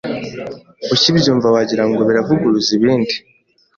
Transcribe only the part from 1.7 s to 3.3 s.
ngo biravuguruza ibindi